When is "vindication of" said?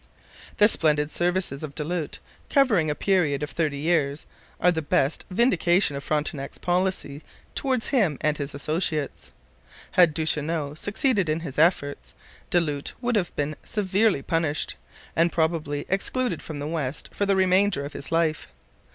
5.29-6.03